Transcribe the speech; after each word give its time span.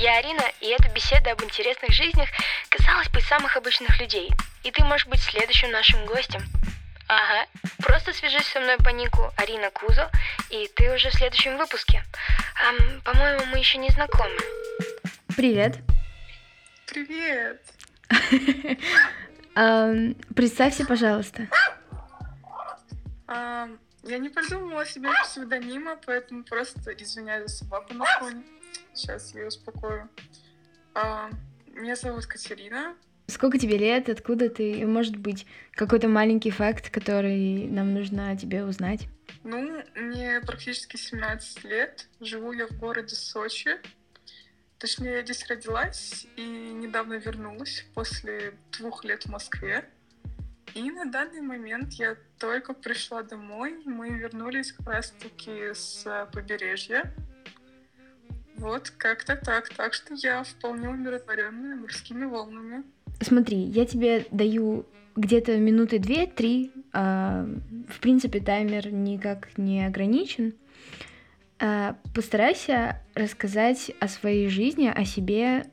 Я 0.00 0.16
Арина, 0.16 0.44
и 0.62 0.68
эта 0.68 0.88
беседа 0.88 1.32
об 1.32 1.44
интересных 1.44 1.92
жизнях, 1.92 2.26
казалось 2.70 3.10
бы, 3.10 3.20
самых 3.20 3.58
обычных 3.58 4.00
людей. 4.00 4.30
И 4.62 4.70
ты 4.70 4.82
можешь 4.82 5.06
быть 5.06 5.20
следующим 5.20 5.70
нашим 5.72 6.06
гостем. 6.06 6.40
Ага, 7.06 7.46
просто 7.82 8.14
свяжись 8.14 8.46
со 8.46 8.60
мной 8.60 8.78
по 8.78 8.88
нику 8.88 9.30
Арина 9.36 9.70
Кузо, 9.70 10.10
и 10.48 10.70
ты 10.74 10.90
уже 10.94 11.10
в 11.10 11.14
следующем 11.14 11.58
выпуске. 11.58 12.02
Ам, 12.66 13.02
по-моему, 13.02 13.44
мы 13.52 13.58
еще 13.58 13.76
не 13.76 13.90
знакомы. 13.90 14.38
Привет. 15.36 15.76
Привет. 16.86 17.60
Представься, 20.34 20.86
пожалуйста. 20.86 21.46
Я 23.28 24.16
не 24.18 24.30
придумала 24.30 24.86
себе 24.86 25.10
псевдонима, 25.24 25.98
поэтому 26.06 26.42
просто 26.44 26.90
извиняюсь 26.92 27.50
за 27.50 27.58
собаку 27.58 27.92
на 27.92 28.06
фоне. 28.06 28.42
Сейчас 29.00 29.32
я 29.32 29.40
ее 29.40 29.48
успокою. 29.48 30.10
Ам, 30.94 31.30
Меня 31.68 31.96
зовут 31.96 32.26
Катерина. 32.26 32.94
Сколько 33.28 33.58
тебе 33.58 33.78
лет, 33.78 34.10
откуда 34.10 34.50
ты, 34.50 34.86
может 34.86 35.16
быть, 35.16 35.46
какой-то 35.72 36.06
маленький 36.06 36.50
факт, 36.50 36.90
который 36.90 37.66
нам 37.68 37.94
нужно 37.94 38.36
тебе 38.36 38.62
узнать? 38.62 39.06
Ну, 39.42 39.82
мне 39.94 40.40
практически 40.40 40.96
17 40.96 41.64
лет. 41.64 42.08
Живу 42.20 42.52
я 42.52 42.66
в 42.66 42.72
городе 42.72 43.14
Сочи. 43.14 43.78
Точнее, 44.78 45.12
я 45.12 45.22
здесь 45.22 45.46
родилась 45.48 46.26
и 46.36 46.42
недавно 46.42 47.14
вернулась 47.14 47.86
после 47.94 48.52
двух 48.72 49.04
лет 49.04 49.24
в 49.24 49.30
Москве. 49.30 49.88
И 50.74 50.90
на 50.90 51.06
данный 51.06 51.40
момент 51.40 51.94
я 51.94 52.16
только 52.38 52.74
пришла 52.74 53.22
домой. 53.22 53.80
Мы 53.86 54.10
вернулись 54.10 54.72
как 54.72 54.88
раз-таки 54.88 55.72
с 55.72 56.28
побережья. 56.34 57.14
Вот, 58.60 58.90
как-то 58.90 59.36
так. 59.36 59.68
Так 59.70 59.94
что 59.94 60.14
я 60.14 60.42
вполне 60.44 60.88
умиротворенная 60.88 61.76
морскими 61.76 62.24
волнами. 62.26 62.84
Смотри, 63.20 63.56
я 63.56 63.86
тебе 63.86 64.26
даю 64.30 64.86
где-то 65.16 65.56
минуты 65.58 65.98
две-три. 65.98 66.70
а, 66.92 67.46
В 67.88 68.00
принципе, 68.00 68.40
таймер 68.40 68.92
никак 68.92 69.56
не 69.58 69.84
ограничен. 69.86 70.54
А, 71.58 71.96
Постарайся 72.14 73.02
рассказать 73.14 73.90
о 73.98 74.08
своей 74.08 74.48
жизни, 74.48 74.88
о 74.94 75.04
себе 75.04 75.64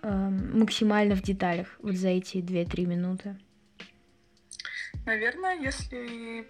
ам, 0.00 0.58
максимально 0.60 1.14
в 1.16 1.22
деталях 1.22 1.76
вот 1.82 1.94
за 1.94 2.08
эти 2.08 2.40
две-три 2.40 2.86
минуты. 2.86 3.36
Наверное, 5.06 5.56
если 5.60 6.46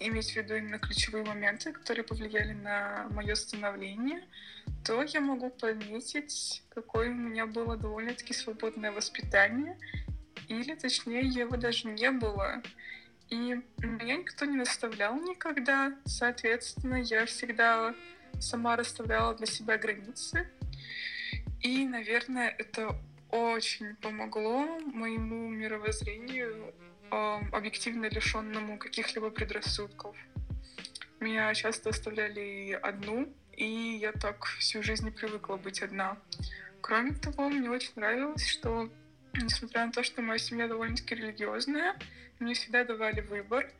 иметь 0.00 0.32
в 0.32 0.36
виду 0.36 0.54
именно 0.54 0.78
ключевые 0.78 1.24
моменты, 1.24 1.72
которые 1.72 2.04
повлияли 2.04 2.52
на 2.52 3.08
мое 3.10 3.34
становление, 3.34 4.22
то 4.84 5.02
я 5.02 5.20
могу 5.20 5.50
пометить, 5.50 6.62
какое 6.70 7.10
у 7.10 7.14
меня 7.14 7.46
было 7.46 7.76
довольно-таки 7.76 8.34
свободное 8.34 8.92
воспитание, 8.92 9.78
или 10.48 10.74
точнее 10.74 11.22
его 11.22 11.56
даже 11.56 11.88
не 11.88 12.10
было. 12.10 12.62
И 13.30 13.60
меня 13.78 14.16
никто 14.16 14.46
не 14.46 14.56
наставлял 14.56 15.14
никогда, 15.20 15.94
соответственно, 16.06 16.96
я 16.96 17.26
всегда 17.26 17.94
сама 18.40 18.76
расставляла 18.76 19.34
для 19.34 19.46
себя 19.46 19.76
границы. 19.76 20.48
И, 21.60 21.86
наверное, 21.86 22.48
это 22.48 22.98
очень 23.30 23.96
помогло 23.96 24.78
моему 24.80 25.48
мировоззрению, 25.50 26.72
объективно 27.10 28.06
лишенному 28.06 28.78
каких-либо 28.78 29.30
предрассудков. 29.30 30.16
Меня 31.20 31.52
часто 31.54 31.90
оставляли 31.90 32.78
одну, 32.82 33.32
и 33.52 33.98
я 34.00 34.12
так 34.12 34.44
всю 34.58 34.82
жизнь 34.82 35.08
и 35.08 35.10
привыкла 35.10 35.56
быть 35.56 35.82
одна. 35.82 36.16
Кроме 36.80 37.12
того, 37.12 37.48
мне 37.48 37.68
очень 37.70 37.92
нравилось, 37.96 38.46
что, 38.46 38.88
несмотря 39.34 39.86
на 39.86 39.92
то, 39.92 40.02
что 40.02 40.22
моя 40.22 40.38
семья 40.38 40.68
довольно-таки 40.68 41.14
религиозная, 41.14 41.96
мне 42.38 42.54
всегда 42.54 42.84
давали 42.84 43.20
выбор. 43.20 43.70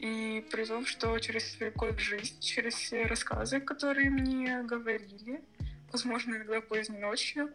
И 0.00 0.44
при 0.50 0.64
том, 0.64 0.84
что 0.84 1.16
через 1.20 1.52
свой 1.52 1.70
год 1.70 2.00
жизни, 2.00 2.40
через 2.40 2.74
все 2.74 3.04
рассказы, 3.04 3.60
которые 3.60 4.10
мне 4.10 4.62
говорили, 4.64 5.40
возможно, 5.92 6.34
иногда 6.34 6.60
поздней 6.60 6.98
ночью, 6.98 7.54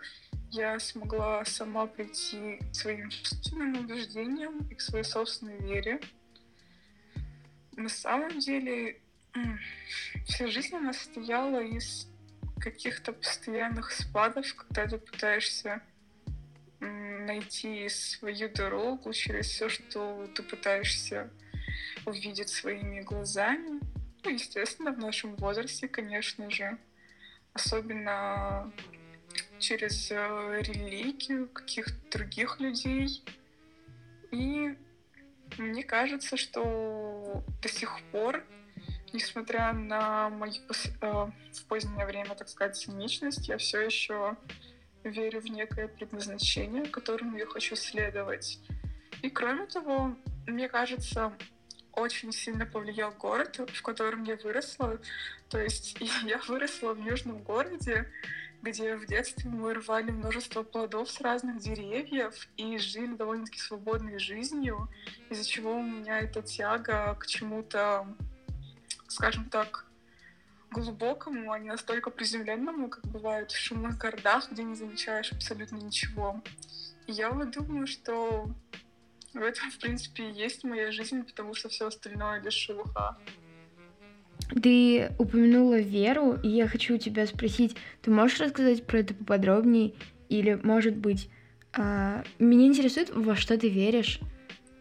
я 0.51 0.79
смогла 0.79 1.43
сама 1.45 1.87
прийти 1.87 2.59
к 2.71 2.75
своим 2.75 3.11
собственным 3.11 3.79
убеждениям 3.79 4.67
и 4.69 4.75
к 4.75 4.81
своей 4.81 5.03
собственной 5.03 5.59
вере. 5.59 5.99
На 7.75 7.89
самом 7.89 8.39
деле, 8.39 8.99
вся 10.25 10.47
жизнь 10.47 10.75
она 10.75 10.93
состояла 10.93 11.61
из 11.61 12.07
каких-то 12.59 13.13
постоянных 13.13 13.91
спадов, 13.91 14.53
когда 14.55 14.87
ты 14.87 14.97
пытаешься 14.97 15.81
найти 16.79 17.89
свою 17.89 18.49
дорогу 18.49 19.13
через 19.13 19.47
все, 19.47 19.69
что 19.69 20.27
ты 20.35 20.43
пытаешься 20.43 21.29
увидеть 22.05 22.49
своими 22.49 23.01
глазами. 23.01 23.79
Ну, 24.23 24.31
естественно, 24.31 24.91
в 24.91 24.97
нашем 24.97 25.35
возрасте, 25.35 25.87
конечно 25.87 26.49
же. 26.49 26.77
Особенно 27.53 28.71
через 29.59 30.11
э, 30.11 30.61
религию 30.61 31.47
каких-то 31.49 32.17
других 32.17 32.59
людей. 32.59 33.23
И 34.31 34.75
мне 35.57 35.83
кажется, 35.83 36.37
что 36.37 37.43
до 37.61 37.69
сих 37.69 37.99
пор, 38.11 38.43
несмотря 39.13 39.73
на 39.73 40.29
мою 40.29 40.53
э, 41.01 41.01
в 41.01 41.65
позднее 41.67 42.05
время, 42.05 42.35
так 42.35 42.49
сказать, 42.49 42.75
циничность, 42.75 43.47
я 43.47 43.57
все 43.57 43.81
еще 43.81 44.37
верю 45.03 45.41
в 45.41 45.45
некое 45.45 45.87
предназначение, 45.87 46.85
которому 46.85 47.37
я 47.37 47.45
хочу 47.45 47.75
следовать. 47.75 48.59
И 49.21 49.29
кроме 49.29 49.65
того, 49.65 50.15
мне 50.45 50.69
кажется, 50.69 51.33
очень 51.93 52.31
сильно 52.31 52.65
повлиял 52.65 53.11
город, 53.11 53.59
в 53.73 53.81
котором 53.81 54.23
я 54.23 54.35
выросла. 54.35 54.99
То 55.49 55.59
есть 55.59 55.97
я 56.23 56.37
выросла 56.47 56.93
в 56.93 57.03
южном 57.03 57.41
городе, 57.43 58.11
где 58.61 58.95
в 58.95 59.05
детстве 59.05 59.49
мы 59.49 59.73
рвали 59.73 60.11
множество 60.11 60.63
плодов 60.63 61.09
с 61.09 61.21
разных 61.21 61.59
деревьев 61.59 62.47
и 62.57 62.77
жили 62.77 63.15
довольно-таки 63.15 63.59
свободной 63.59 64.19
жизнью, 64.19 64.89
из-за 65.29 65.45
чего 65.45 65.75
у 65.75 65.83
меня 65.83 66.19
эта 66.19 66.41
тяга 66.41 67.15
к 67.15 67.27
чему-то, 67.27 68.07
скажем 69.07 69.49
так, 69.49 69.85
глубокому, 70.71 71.51
а 71.51 71.59
не 71.59 71.69
настолько 71.69 72.09
приземленному, 72.09 72.89
как 72.89 73.05
бывает 73.05 73.51
в 73.51 73.57
шумных 73.57 73.97
городах, 73.97 74.51
где 74.51 74.63
не 74.63 74.75
замечаешь 74.75 75.31
абсолютно 75.31 75.77
ничего. 75.77 76.41
И 77.05 77.13
я 77.13 77.29
вот 77.29 77.51
думаю, 77.51 77.87
что 77.87 78.49
в 79.33 79.41
этом, 79.41 79.71
в 79.71 79.77
принципе, 79.79 80.29
и 80.29 80.33
есть 80.33 80.63
моя 80.63 80.91
жизнь, 80.91 81.23
потому 81.23 81.53
что 81.53 81.69
все 81.69 81.87
остальное 81.87 82.41
лишь 82.41 82.53
шелуха. 82.53 83.17
Ты 84.49 85.11
упомянула 85.17 85.79
веру, 85.79 86.37
и 86.41 86.47
я 86.47 86.67
хочу 86.67 86.95
у 86.95 86.97
тебя 86.97 87.27
спросить, 87.27 87.75
ты 88.01 88.11
можешь 88.11 88.39
рассказать 88.39 88.83
про 88.85 88.99
это 88.99 89.13
поподробнее? 89.13 89.93
Или, 90.29 90.59
может 90.63 90.95
быть, 90.95 91.29
а, 91.73 92.23
меня 92.39 92.65
интересует, 92.67 93.09
во 93.13 93.35
что 93.35 93.57
ты 93.57 93.69
веришь? 93.69 94.19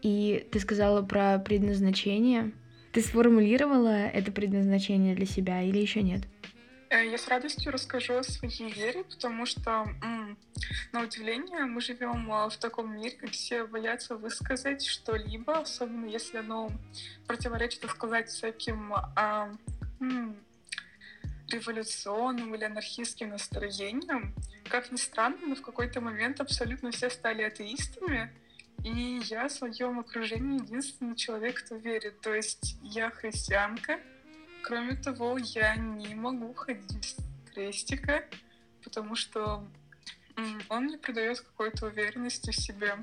И 0.03 0.47
ты 0.53 0.60
сказала 0.60 1.03
про 1.03 1.38
предназначение. 1.38 2.53
Ты 2.93 3.00
сформулировала 3.00 4.06
это 4.06 4.31
предназначение 4.32 5.15
для 5.15 5.27
себя 5.27 5.62
или 5.62 5.78
еще 5.78 6.03
нет? 6.03 6.22
Э, 6.88 7.04
Я 7.04 7.19
с 7.19 7.26
радостью 7.28 7.72
расскажу 7.72 8.14
о 8.14 8.22
своей 8.22 8.70
вере, 8.70 9.04
потому 9.04 9.47
что, 9.47 9.86
на 10.92 11.02
удивление, 11.02 11.64
мы 11.64 11.80
живем 11.80 12.30
а, 12.32 12.48
в 12.48 12.56
таком 12.58 12.97
мире, 12.97 13.16
где 13.20 13.30
все 13.32 13.66
боятся 13.66 14.16
высказать 14.16 14.84
что-либо, 14.84 15.58
особенно 15.60 16.06
если 16.06 16.38
оно 16.38 16.70
противоречит, 17.26 17.88
сказать, 17.91 18.28
всяким 18.28 18.94
а, 18.94 19.52
м, 20.00 20.36
революционным 21.48 22.54
или 22.54 22.65
анархистским 22.65 23.30
настроениям. 23.30 24.34
Как 24.68 24.91
ни 24.92 24.97
странно, 24.97 25.38
но 25.47 25.54
в 25.54 25.62
какой-то 25.62 26.00
момент 26.00 26.41
абсолютно 26.41 26.91
все 26.91 27.10
стали 27.10 27.42
атеистами, 27.42 28.33
и 28.84 29.21
я 29.24 29.48
в 29.48 29.53
своем 29.53 29.98
окружении 29.98 30.60
единственный 30.60 31.16
человек, 31.16 31.62
кто 31.65 31.77
верит. 31.77 32.21
То 32.21 32.34
есть 32.34 32.77
я 32.83 33.10
христианка, 33.10 33.98
Кроме 34.66 34.97
того, 34.97 35.39
я 35.39 35.77
не 35.77 36.16
могу 36.16 36.53
ходить 36.53 36.97
без 36.97 37.16
крестика, 37.54 38.24
потому 38.83 39.15
что 39.15 39.65
он 40.68 40.84
мне 40.86 40.98
придает 40.98 41.41
какой-то 41.41 41.86
уверенности 41.86 42.51
в 42.51 42.57
себе. 42.57 42.97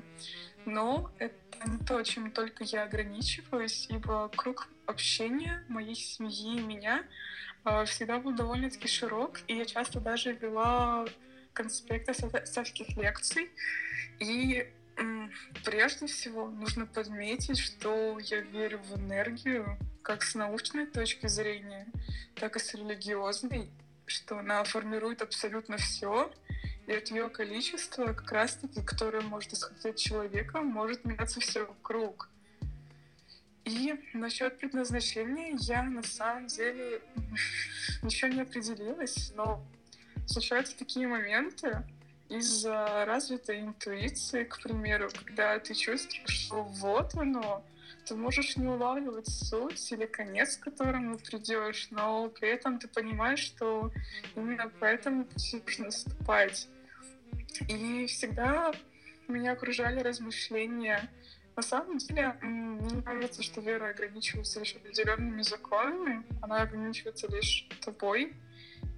Но 0.66 1.10
это 1.18 1.34
не 1.66 1.78
то, 1.78 2.02
чем 2.02 2.30
только 2.32 2.64
я 2.64 2.82
ограничиваюсь, 2.82 3.86
ибо 3.88 4.28
круг 4.36 4.68
общения 4.84 5.64
моей 5.68 5.94
семьи 5.94 6.58
и 6.58 6.60
меня 6.60 7.02
э, 7.64 7.86
всегда 7.86 8.18
был 8.18 8.34
довольно-таки 8.34 8.86
широк, 8.86 9.40
и 9.46 9.56
я 9.56 9.64
часто 9.64 10.00
даже 10.00 10.34
вела 10.34 11.06
конспекты 11.54 12.12
со- 12.12 12.44
всяких 12.44 12.94
лекций. 12.94 13.50
И 14.18 14.70
прежде 15.64 16.08
всего 16.08 16.46
нужно 16.46 16.84
подметить, 16.84 17.58
что 17.58 18.18
я 18.18 18.40
верю 18.40 18.80
в 18.80 18.98
энергию, 18.98 19.78
как 20.04 20.22
с 20.22 20.34
научной 20.34 20.86
точки 20.86 21.26
зрения, 21.26 21.86
так 22.36 22.56
и 22.56 22.60
с 22.60 22.74
религиозной, 22.74 23.70
что 24.06 24.38
она 24.38 24.62
формирует 24.62 25.22
абсолютно 25.22 25.78
все. 25.78 26.30
и 26.86 26.92
от 26.92 27.08
ее 27.08 27.30
количества, 27.30 28.12
как 28.12 28.30
раз-таки, 28.30 28.82
которое 28.82 29.22
может 29.22 29.54
исходить 29.54 29.86
от 29.86 29.96
человека, 29.96 30.60
может 30.60 31.06
меняться 31.06 31.40
все 31.40 31.64
вокруг. 31.64 32.28
И 33.64 33.94
насчет 34.12 34.58
предназначения 34.58 35.56
я 35.60 35.82
на 35.82 36.02
самом 36.02 36.48
деле 36.48 37.00
ничего 38.02 38.30
не 38.30 38.42
определилась, 38.42 39.32
но 39.34 39.64
случаются 40.26 40.76
такие 40.76 41.08
моменты 41.08 41.82
из-за 42.28 43.06
развитой 43.06 43.60
интуиции, 43.60 44.44
к 44.44 44.60
примеру, 44.62 45.08
когда 45.24 45.58
ты 45.58 45.72
чувствуешь, 45.72 46.28
что 46.28 46.62
вот 46.62 47.14
оно, 47.14 47.64
ты 48.06 48.14
можешь 48.14 48.56
не 48.56 48.66
улавливать 48.66 49.28
суть 49.28 49.92
или 49.92 50.06
конец, 50.06 50.56
к 50.56 50.64
которому 50.64 51.18
придешь, 51.18 51.88
но 51.90 52.28
при 52.28 52.50
этом 52.50 52.78
ты 52.78 52.88
понимаешь, 52.88 53.40
что 53.40 53.90
именно 54.36 54.70
поэтому 54.80 55.24
пути 55.24 55.62
нужно 55.64 55.86
наступать. 55.86 56.68
И 57.68 58.06
всегда 58.06 58.72
меня 59.28 59.52
окружали 59.52 60.00
размышления. 60.00 61.10
На 61.56 61.62
самом 61.62 61.98
деле, 61.98 62.36
мне 62.42 63.02
кажется, 63.02 63.42
что 63.42 63.60
вера 63.60 63.90
ограничивается 63.90 64.58
лишь 64.58 64.74
определенными 64.74 65.42
законами, 65.42 66.24
она 66.42 66.62
ограничивается 66.62 67.28
лишь 67.28 67.68
тобой 67.80 68.34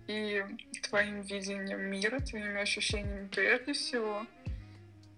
и 0.07 0.43
твоим 0.89 1.21
видением 1.21 1.83
мира, 1.83 2.19
твоими 2.21 2.61
ощущениями 2.61 3.29
прежде 3.29 3.73
всего. 3.75 4.27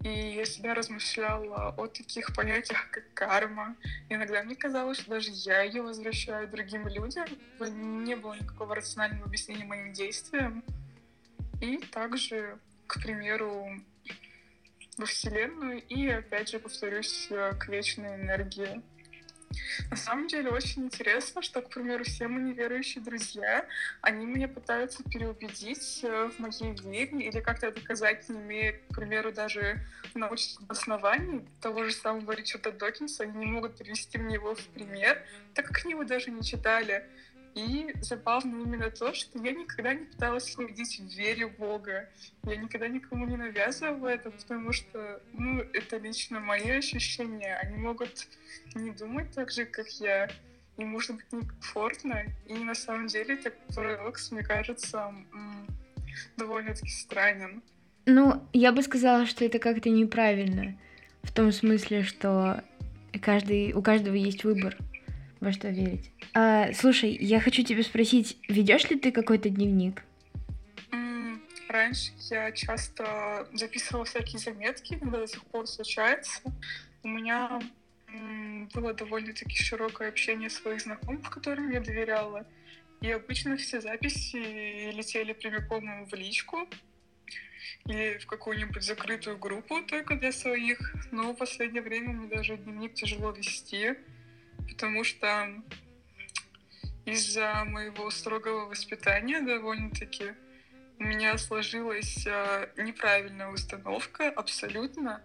И 0.03 0.09
я 0.09 0.45
всегда 0.45 0.73
размышляла 0.73 1.73
о 1.77 1.87
таких 1.87 2.33
понятиях, 2.33 2.89
как 2.89 3.03
карма. 3.13 3.75
Иногда 4.07 4.41
мне 4.43 4.55
казалось, 4.55 4.99
что 4.99 5.09
даже 5.09 5.31
я 5.31 5.61
ее 5.63 5.81
возвращаю 5.81 6.47
другим 6.47 6.87
людям. 6.87 7.25
Не 7.59 8.15
было 8.15 8.35
никакого 8.35 8.75
рационального 8.75 9.25
объяснения 9.25 9.65
моим 9.65 9.91
действиям. 9.91 10.63
И 11.61 11.77
также, 11.77 12.57
к 12.87 13.01
примеру, 13.01 13.67
во 14.97 15.05
Вселенную 15.05 15.81
и, 15.81 16.07
опять 16.07 16.49
же, 16.49 16.59
повторюсь, 16.59 17.27
к 17.29 17.67
вечной 17.67 18.15
энергии. 18.15 18.81
На 19.89 19.97
самом 19.97 20.27
деле 20.27 20.49
очень 20.49 20.85
интересно, 20.85 21.41
что, 21.41 21.61
к 21.61 21.69
примеру, 21.69 22.03
все 22.03 22.27
мои 22.27 22.43
неверующие 22.43 23.03
друзья, 23.03 23.65
они 24.01 24.25
меня 24.25 24.47
пытаются 24.47 25.03
переубедить 25.03 26.01
э, 26.03 26.29
в 26.29 26.39
моей 26.39 26.73
вере 26.73 27.27
или 27.27 27.39
как-то 27.39 27.71
доказать, 27.71 28.27
не 28.29 28.37
имея, 28.39 28.73
к 28.73 28.95
примеру, 28.95 29.31
даже 29.31 29.79
научных 30.13 30.69
оснований 30.69 31.45
того 31.61 31.83
же 31.83 31.91
самого 31.91 32.31
Ричарда 32.31 32.71
Докинса, 32.71 33.23
они 33.23 33.37
не 33.39 33.45
могут 33.45 33.77
привести 33.77 34.17
мне 34.17 34.35
его 34.35 34.55
в 34.55 34.65
пример, 34.67 35.23
так 35.53 35.67
как 35.67 35.83
они 35.83 35.93
его 35.93 36.03
даже 36.03 36.31
не 36.31 36.43
читали. 36.43 37.05
И 37.59 37.93
забавно 38.01 38.61
именно 38.63 38.89
то, 38.89 39.13
что 39.13 39.37
я 39.39 39.51
никогда 39.51 39.93
не 39.93 40.05
пыталась 40.05 40.57
убедить 40.57 40.99
в 40.99 41.17
вере 41.17 41.47
Бога. 41.47 42.09
Я 42.43 42.55
никогда 42.55 42.87
никому 42.87 43.25
не 43.25 43.35
навязывала 43.35 44.07
это, 44.07 44.31
потому 44.31 44.71
что, 44.71 45.21
ну, 45.33 45.59
это 45.73 45.97
лично 45.97 46.39
мои 46.39 46.69
ощущения. 46.69 47.57
Они 47.57 47.75
могут 47.75 48.27
не 48.75 48.91
думать 48.91 49.31
так 49.31 49.51
же, 49.51 49.65
как 49.65 49.87
я. 49.99 50.29
И 50.77 50.85
может 50.85 51.17
быть 51.17 51.33
некомфортно. 51.33 52.23
И 52.45 52.53
на 52.53 52.75
самом 52.75 53.07
деле 53.07 53.35
этот 53.35 53.55
парадокс, 53.75 54.31
мне 54.31 54.43
кажется, 54.43 55.13
довольно-таки 56.37 56.89
странен. 56.89 57.61
Ну, 58.05 58.41
я 58.53 58.71
бы 58.71 58.81
сказала, 58.83 59.25
что 59.25 59.43
это 59.43 59.59
как-то 59.59 59.89
неправильно. 59.89 60.79
В 61.23 61.33
том 61.33 61.51
смысле, 61.51 62.03
что 62.03 62.63
каждый, 63.21 63.73
у 63.73 63.81
каждого 63.81 64.15
есть 64.15 64.45
выбор 64.45 64.77
во 65.39 65.51
что 65.51 65.69
верить. 65.69 66.11
А, 66.33 66.73
слушай, 66.73 67.17
я 67.19 67.39
хочу 67.39 67.63
тебя 67.63 67.83
спросить, 67.83 68.37
ведешь 68.47 68.89
ли 68.89 68.99
ты 68.99 69.11
какой-то 69.11 69.49
дневник? 69.49 70.03
раньше 71.69 72.11
я 72.31 72.51
часто 72.51 73.47
записывала 73.53 74.05
всякие 74.05 74.39
заметки, 74.39 74.95
иногда 74.95 75.19
до 75.19 75.27
сих 75.27 75.43
пор 75.45 75.67
случается. 75.67 76.41
У 77.03 77.07
меня 77.07 77.61
было 78.73 78.93
довольно-таки 78.93 79.55
широкое 79.55 80.09
общение 80.09 80.49
своих 80.49 80.81
знакомых, 80.81 81.29
которым 81.29 81.69
я 81.71 81.79
доверяла. 81.79 82.45
И 83.01 83.09
обычно 83.11 83.55
все 83.55 83.79
записи 83.79 84.91
летели 84.91 85.33
прямиком 85.33 86.05
в 86.05 86.13
личку 86.15 86.67
или 87.85 88.17
в 88.17 88.25
какую-нибудь 88.25 88.83
закрытую 88.83 89.37
группу 89.37 89.81
только 89.83 90.15
для 90.15 90.31
своих. 90.31 90.93
Но 91.11 91.33
в 91.33 91.37
последнее 91.37 91.81
время 91.81 92.13
мне 92.13 92.27
даже 92.27 92.57
дневник 92.57 92.95
тяжело 92.95 93.31
вести 93.31 93.95
потому 94.69 95.03
что 95.03 95.49
из-за 97.05 97.63
моего 97.65 98.09
строгого 98.11 98.65
воспитания 98.65 99.41
довольно-таки 99.41 100.33
у 100.99 101.03
меня 101.03 101.37
сложилась 101.37 102.25
э, 102.27 102.69
неправильная 102.77 103.49
установка 103.49 104.29
абсолютно, 104.29 105.23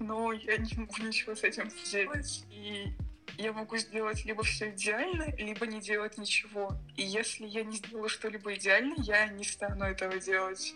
но 0.00 0.32
я 0.32 0.56
не 0.56 0.74
могу 0.76 1.02
ничего 1.02 1.34
с 1.34 1.44
этим 1.44 1.70
сделать, 1.70 2.44
и 2.50 2.94
я 3.36 3.52
могу 3.52 3.76
сделать 3.76 4.24
либо 4.24 4.42
все 4.42 4.70
идеально, 4.70 5.34
либо 5.36 5.66
не 5.66 5.80
делать 5.80 6.18
ничего. 6.18 6.76
И 6.96 7.02
если 7.02 7.46
я 7.46 7.64
не 7.64 7.76
сделаю 7.76 8.08
что-либо 8.08 8.54
идеально, 8.54 8.94
я 8.98 9.26
не 9.26 9.44
стану 9.44 9.84
этого 9.84 10.18
делать. 10.18 10.74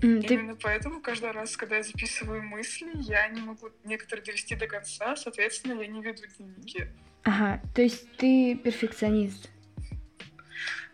Mm, 0.00 0.26
Именно 0.26 0.54
ты... 0.54 0.60
поэтому 0.62 1.00
каждый 1.00 1.30
раз, 1.30 1.56
когда 1.56 1.76
я 1.76 1.82
записываю 1.82 2.42
мысли, 2.42 2.90
я 2.94 3.26
не 3.28 3.40
могу 3.40 3.70
некоторые 3.84 4.24
довести 4.24 4.54
до 4.54 4.66
конца, 4.66 5.16
соответственно, 5.16 5.80
я 5.80 5.86
не 5.86 6.02
веду 6.02 6.22
дневники. 6.36 6.88
Ага, 7.24 7.60
то 7.74 7.80
есть 7.82 8.16
ты 8.16 8.54
перфекционист. 8.54 9.50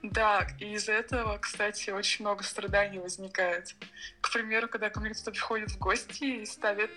Да, 0.03 0.47
и 0.59 0.75
из-за 0.75 0.93
этого, 0.93 1.37
кстати, 1.39 1.91
очень 1.91 2.25
много 2.25 2.43
страданий 2.43 2.99
возникает. 2.99 3.75
К 4.23 4.33
примеру, 4.33 4.69
когда 4.69 4.89
ко 4.89 5.01
мне 5.01 5.11
кто-то 5.11 5.33
приходит 5.33 5.71
в 5.73 5.79
гости 5.79 6.43
и 6.43 6.47
ставит 6.47 6.91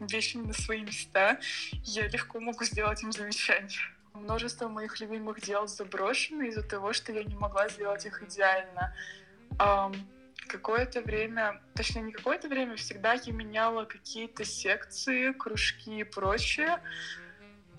вещи 0.00 0.38
на 0.38 0.52
свои 0.52 0.80
места, 0.80 1.38
я 1.84 2.08
легко 2.08 2.40
могу 2.40 2.64
сделать 2.64 3.02
им 3.04 3.12
замечание. 3.12 3.78
Множество 4.14 4.68
моих 4.68 4.98
любимых 5.00 5.40
дел 5.42 5.68
заброшено 5.68 6.42
из-за 6.44 6.62
того, 6.62 6.92
что 6.92 7.12
я 7.12 7.22
не 7.22 7.36
могла 7.36 7.68
сделать 7.68 8.04
их 8.04 8.22
идеально. 8.22 8.96
Um, 9.58 9.94
какое-то 10.48 11.00
время, 11.02 11.60
точнее 11.74 12.02
не 12.02 12.12
какое-то 12.12 12.48
время, 12.48 12.76
всегда 12.76 13.12
я 13.12 13.32
меняла 13.32 13.84
какие-то 13.84 14.44
секции, 14.44 15.32
кружки 15.32 16.00
и 16.00 16.04
прочее, 16.04 16.78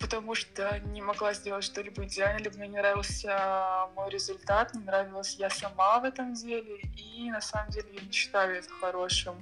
потому 0.02 0.34
что 0.34 0.80
не 0.92 1.00
могла 1.00 1.32
сделать 1.32 1.64
что-либо 1.64 2.04
идеально, 2.04 2.42
либо 2.42 2.56
мне 2.58 2.68
не 2.68 2.76
нравился 2.76 3.86
мой 3.94 4.10
результат, 4.10 4.74
не 4.74 4.82
нравилась 4.82 5.36
я 5.38 5.48
сама 5.48 6.00
в 6.00 6.04
этом 6.04 6.34
деле, 6.34 6.80
и 6.96 7.30
на 7.30 7.40
самом 7.40 7.70
деле 7.70 7.86
я 7.92 8.00
не 8.04 8.12
считаю 8.12 8.56
это 8.56 8.68
хорошим. 8.80 9.36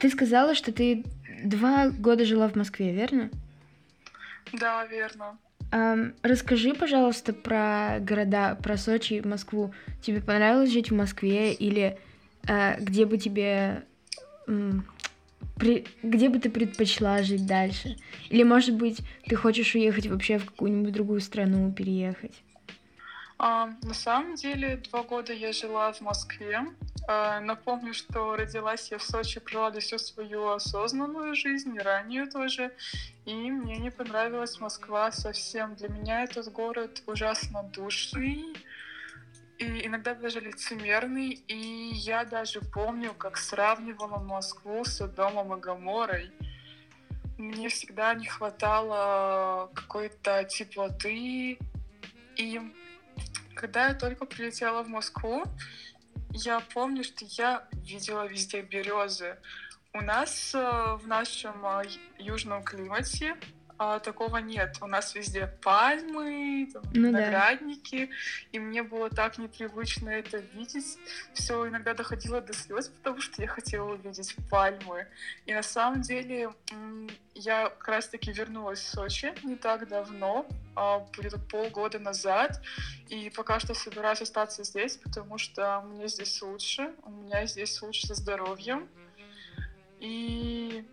Ты 0.00 0.08
сказала, 0.08 0.54
что 0.54 0.72
ты 0.72 1.04
два 1.44 1.90
года 1.90 2.24
жила 2.24 2.48
в 2.48 2.56
Москве, 2.56 2.92
верно? 2.92 3.30
Да, 4.52 4.86
верно. 4.86 5.38
Um, 5.70 6.14
расскажи, 6.22 6.72
пожалуйста, 6.72 7.34
про 7.34 7.98
города, 8.00 8.54
про 8.62 8.78
Сочи 8.78 9.20
Москву. 9.22 9.74
Тебе 10.00 10.22
понравилось 10.22 10.72
жить 10.72 10.90
в 10.90 10.94
Москве 10.94 11.52
или 11.52 11.98
uh, 12.44 12.80
где 12.80 13.04
бы 13.04 13.18
тебе 13.18 13.84
um, 14.46 14.82
при... 15.58 15.86
где 16.02 16.28
бы 16.28 16.38
ты 16.38 16.50
предпочла 16.50 17.22
жить 17.22 17.46
дальше? 17.46 17.96
Или, 18.30 18.42
может 18.42 18.74
быть, 18.74 19.00
ты 19.26 19.36
хочешь 19.36 19.74
уехать 19.74 20.06
вообще 20.06 20.38
в 20.38 20.46
какую-нибудь 20.46 20.92
другую 20.92 21.20
страну, 21.20 21.72
переехать? 21.72 22.42
А, 23.38 23.70
на 23.82 23.94
самом 23.94 24.34
деле, 24.34 24.82
два 24.90 25.02
года 25.04 25.32
я 25.32 25.52
жила 25.52 25.92
в 25.92 26.00
Москве. 26.00 26.66
А, 27.06 27.40
напомню, 27.40 27.94
что 27.94 28.36
родилась 28.36 28.90
я 28.90 28.98
в 28.98 29.02
Сочи, 29.02 29.40
прожила 29.40 29.70
всю 29.80 29.98
свою 29.98 30.48
осознанную 30.48 31.34
жизнь, 31.34 31.74
и 31.74 31.78
ранее 31.78 32.26
тоже. 32.26 32.72
И 33.26 33.34
мне 33.34 33.76
не 33.76 33.90
понравилась 33.90 34.58
Москва 34.58 35.12
совсем. 35.12 35.76
Для 35.76 35.88
меня 35.88 36.24
этот 36.24 36.52
город 36.52 37.02
ужасно 37.06 37.62
душный, 37.62 38.44
и 39.58 39.86
иногда 39.86 40.14
даже 40.14 40.40
лицемерный. 40.40 41.30
И 41.48 41.90
я 41.94 42.24
даже 42.24 42.60
помню, 42.60 43.12
как 43.14 43.36
сравнивала 43.36 44.18
Москву 44.18 44.84
с 44.84 45.06
Домом 45.08 45.56
и 45.56 45.60
Гаморой. 45.60 46.32
Мне 47.36 47.68
всегда 47.68 48.14
не 48.14 48.26
хватало 48.26 49.70
какой-то 49.74 50.44
теплоты. 50.44 51.58
И 52.36 52.60
когда 53.54 53.88
я 53.88 53.94
только 53.94 54.26
прилетела 54.26 54.82
в 54.82 54.88
Москву, 54.88 55.44
я 56.30 56.60
помню, 56.60 57.02
что 57.04 57.24
я 57.24 57.68
видела 57.72 58.26
везде 58.26 58.62
березы. 58.62 59.38
У 59.94 60.00
нас 60.00 60.54
э, 60.54 60.58
в 61.00 61.06
нашем 61.06 61.64
э, 61.64 61.84
южном 62.18 62.62
климате 62.62 63.34
а, 63.78 64.00
такого 64.00 64.38
нет. 64.38 64.76
У 64.80 64.88
нас 64.88 65.14
везде 65.14 65.46
пальмы, 65.62 66.68
там, 66.72 66.82
ну, 66.92 67.08
виноградники, 67.08 68.06
да. 68.06 68.12
и 68.50 68.58
мне 68.58 68.82
было 68.82 69.08
так 69.08 69.38
непривычно 69.38 70.10
это 70.10 70.38
видеть. 70.38 70.98
Все 71.32 71.68
иногда 71.68 71.94
доходило 71.94 72.40
до 72.40 72.52
слез, 72.52 72.88
потому 72.88 73.20
что 73.20 73.40
я 73.40 73.46
хотела 73.46 73.92
увидеть 73.92 74.34
пальмы. 74.50 75.06
И 75.46 75.54
на 75.54 75.62
самом 75.62 76.02
деле 76.02 76.50
я 77.34 77.70
как 77.70 77.86
раз-таки 77.86 78.32
вернулась 78.32 78.80
в 78.80 78.88
Сочи 78.88 79.32
не 79.44 79.54
так 79.54 79.86
давно, 79.88 80.44
а, 80.74 81.06
где-то 81.16 81.38
полгода 81.38 82.00
назад, 82.00 82.60
и 83.08 83.30
пока 83.30 83.60
что 83.60 83.74
собираюсь 83.74 84.22
остаться 84.22 84.64
здесь, 84.64 84.96
потому 84.96 85.38
что 85.38 85.82
мне 85.82 86.08
здесь 86.08 86.42
лучше, 86.42 86.94
у 87.04 87.10
меня 87.10 87.46
здесь 87.46 87.80
лучше 87.80 88.08
со 88.08 88.14
здоровьем. 88.14 88.88
И 90.00 90.84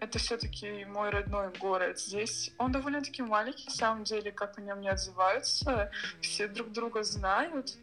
это 0.00 0.18
все-таки 0.18 0.84
мой 0.84 1.10
родной 1.10 1.50
город. 1.58 1.98
Здесь 1.98 2.52
он 2.58 2.72
довольно-таки 2.72 3.22
маленький, 3.22 3.66
на 3.66 3.72
самом 3.72 4.04
деле, 4.04 4.32
как 4.32 4.58
о 4.58 4.60
нем 4.60 4.80
не 4.80 4.88
отзываются. 4.88 5.90
Все 6.20 6.48
друг 6.48 6.72
друга 6.72 7.02
знают. 7.02 7.76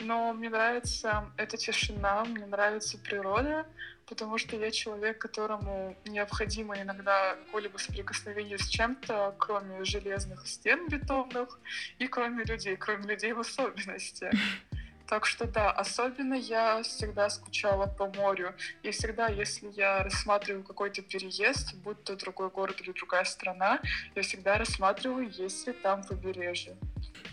Но 0.00 0.32
мне 0.32 0.48
нравится 0.48 1.30
эта 1.36 1.58
тишина, 1.58 2.24
мне 2.24 2.46
нравится 2.46 2.96
природа, 2.96 3.66
потому 4.06 4.38
что 4.38 4.56
я 4.56 4.70
человек, 4.70 5.18
которому 5.18 5.94
необходимо 6.06 6.80
иногда 6.80 7.36
какое-либо 7.44 7.76
соприкосновение 7.76 8.58
с 8.58 8.66
чем-то, 8.66 9.34
кроме 9.38 9.84
железных 9.84 10.46
стен 10.48 10.88
бетонных 10.88 11.60
и 11.98 12.06
кроме 12.06 12.44
людей, 12.44 12.76
кроме 12.76 13.08
людей 13.08 13.32
в 13.32 13.40
особенности. 13.40 14.30
Так 15.10 15.26
что 15.26 15.44
да, 15.44 15.72
особенно 15.72 16.34
я 16.34 16.84
всегда 16.84 17.28
скучала 17.30 17.86
по 17.86 18.06
морю. 18.06 18.54
И 18.84 18.92
всегда, 18.92 19.26
если 19.26 19.68
я 19.76 20.04
рассматриваю 20.04 20.62
какой-то 20.62 21.02
переезд, 21.02 21.74
будь 21.82 22.00
то 22.04 22.14
другой 22.14 22.48
город 22.48 22.76
или 22.80 22.92
другая 22.92 23.24
страна, 23.24 23.80
я 24.14 24.22
всегда 24.22 24.56
рассматриваю, 24.56 25.28
есть 25.28 25.66
ли 25.66 25.72
там 25.72 26.04
побережье. 26.04 26.76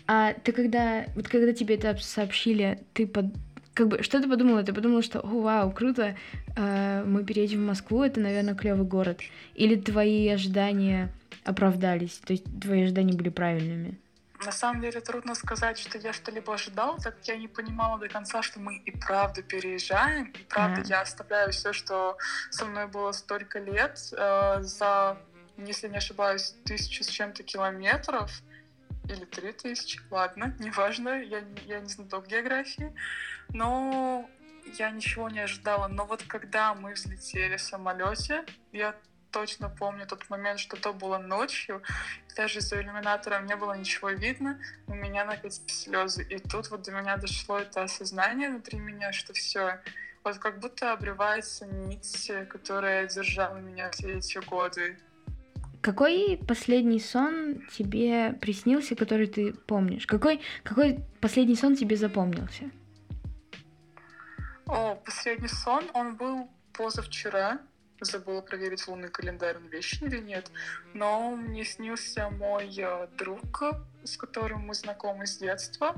А 0.08 0.32
ты 0.32 0.50
когда, 0.50 1.06
вот 1.14 1.28
когда 1.28 1.52
тебе 1.52 1.76
это 1.76 1.96
сообщили, 1.98 2.82
ты 2.94 3.06
под, 3.06 3.26
как 3.74 3.86
бы, 3.86 4.02
что 4.02 4.20
ты 4.20 4.28
подумала? 4.28 4.64
Ты 4.64 4.72
подумала, 4.72 5.00
что, 5.00 5.20
о, 5.20 5.40
вау, 5.40 5.70
круто, 5.70 6.16
э, 6.56 7.04
мы 7.06 7.24
переедем 7.24 7.60
в 7.60 7.68
Москву, 7.68 8.02
это, 8.02 8.18
наверное, 8.18 8.56
клевый 8.56 8.86
город. 8.86 9.20
Или 9.54 9.76
твои 9.76 10.26
ожидания 10.26 11.12
оправдались, 11.44 12.18
то 12.18 12.32
есть 12.32 12.44
твои 12.60 12.82
ожидания 12.82 13.12
были 13.12 13.28
правильными? 13.28 13.98
На 14.44 14.52
самом 14.52 14.80
деле 14.80 15.00
трудно 15.00 15.34
сказать, 15.34 15.78
что 15.78 15.98
я 15.98 16.12
что-либо 16.12 16.54
ожидала, 16.54 16.98
так 16.98 17.16
как 17.16 17.28
я 17.28 17.36
не 17.36 17.48
понимала 17.48 17.98
до 17.98 18.08
конца, 18.08 18.42
что 18.42 18.60
мы 18.60 18.76
и 18.76 18.90
правда 18.90 19.42
переезжаем, 19.42 20.26
и 20.26 20.42
правда 20.44 20.80
mm. 20.82 20.86
я 20.86 21.00
оставляю 21.00 21.50
все, 21.50 21.72
что 21.72 22.16
со 22.50 22.64
мной 22.64 22.86
было 22.86 23.10
столько 23.12 23.58
лет, 23.58 23.98
э, 24.12 24.58
за, 24.62 25.18
если 25.56 25.88
не 25.88 25.96
ошибаюсь, 25.96 26.54
тысячу 26.64 27.02
с 27.02 27.08
чем-то 27.08 27.42
километров, 27.42 28.30
или 29.08 29.24
три 29.24 29.52
тысячи, 29.52 30.00
ладно, 30.10 30.54
неважно, 30.60 31.20
я, 31.20 31.42
я 31.66 31.80
не 31.80 31.88
знаток 31.88 32.28
географии, 32.28 32.94
но 33.48 34.28
я 34.78 34.90
ничего 34.90 35.28
не 35.28 35.40
ожидала. 35.40 35.88
Но 35.88 36.04
вот 36.04 36.22
когда 36.22 36.74
мы 36.74 36.92
взлетели 36.92 37.56
в 37.56 37.62
самолете, 37.62 38.44
я 38.72 38.94
точно 39.30 39.68
помню 39.68 40.06
тот 40.06 40.28
момент, 40.30 40.60
что 40.60 40.76
то 40.76 40.92
было 40.92 41.18
ночью. 41.18 41.82
Даже 42.36 42.60
за 42.60 42.80
иллюминатором 42.80 43.46
не 43.46 43.56
было 43.56 43.76
ничего 43.76 44.10
видно. 44.10 44.60
У 44.86 44.94
меня 44.94 45.24
накатились 45.24 45.62
слезы. 45.66 46.22
И 46.22 46.38
тут 46.38 46.70
вот 46.70 46.82
до 46.82 46.92
меня 46.92 47.16
дошло 47.16 47.58
это 47.58 47.82
осознание 47.82 48.50
внутри 48.50 48.78
меня, 48.78 49.12
что 49.12 49.32
все, 49.32 49.80
вот 50.24 50.38
как 50.38 50.60
будто 50.60 50.92
обрывается 50.92 51.66
нить, 51.66 52.30
которая 52.48 53.06
держала 53.06 53.56
меня 53.58 53.90
все 53.90 54.18
эти 54.18 54.38
годы. 54.38 54.98
Какой 55.80 56.40
последний 56.46 56.98
сон 56.98 57.62
тебе 57.70 58.32
приснился, 58.40 58.96
который 58.96 59.28
ты 59.28 59.52
помнишь? 59.52 60.06
Какой, 60.06 60.40
какой 60.64 61.04
последний 61.20 61.54
сон 61.54 61.76
тебе 61.76 61.96
запомнился? 61.96 62.70
О, 64.66 64.96
последний 64.96 65.48
сон, 65.48 65.84
он 65.94 66.16
был 66.16 66.50
позавчера 66.72 67.60
забыла 68.00 68.40
проверить 68.40 68.86
лунный 68.88 69.08
календарь, 69.08 69.56
он 69.56 69.66
вечный 69.66 70.08
или 70.08 70.18
нет. 70.18 70.50
Но 70.94 71.36
мне 71.36 71.64
снился 71.64 72.30
мой 72.30 72.72
э, 72.76 73.08
друг, 73.16 73.62
с 74.04 74.16
которым 74.16 74.66
мы 74.66 74.74
знакомы 74.74 75.26
с 75.26 75.38
детства. 75.38 75.94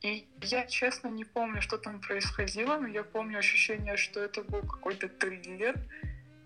И 0.00 0.26
я, 0.42 0.66
честно, 0.66 1.08
не 1.08 1.24
помню, 1.24 1.62
что 1.62 1.78
там 1.78 2.00
происходило, 2.00 2.76
но 2.76 2.88
я 2.88 3.04
помню 3.04 3.38
ощущение, 3.38 3.96
что 3.96 4.20
это 4.20 4.42
был 4.42 4.62
какой-то 4.62 5.08
триллер, 5.08 5.76